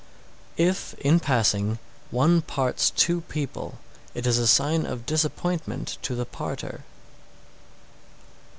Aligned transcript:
_667. 0.57 0.57
If, 0.67 1.05
in 1.13 1.19
passing, 1.19 1.79
one 2.09 2.41
parts 2.41 2.89
two 2.89 3.21
people, 3.29 3.77
it 4.15 4.25
is 4.25 4.39
a 4.39 4.47
sign 4.47 4.83
of 4.87 5.05
disappointment 5.05 5.99
to 6.01 6.15
the 6.15 6.25
parter. 6.25 6.81